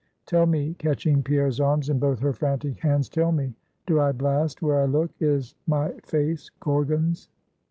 [0.25, 3.53] Tell me!" catching Pierre's arms in both her frantic hands "tell me,
[3.85, 5.11] do I blast where I look?
[5.19, 7.29] is my face Gorgon's?"